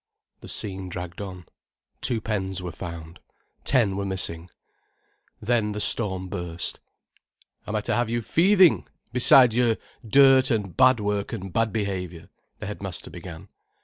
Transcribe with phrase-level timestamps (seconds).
[0.39, 1.45] The scene dragged on.
[2.01, 3.19] Two pens were found:
[3.63, 4.49] ten were missing.
[5.39, 6.79] Then the storm burst.
[7.67, 12.29] "Am I to have you thieving, besides your dirt and bad work and bad behaviour?"
[12.57, 13.47] the headmaster began.